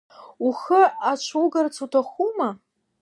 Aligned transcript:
Ухы 0.47 0.81
ацәугарц 1.11 1.75
уҭахума? 1.83 2.49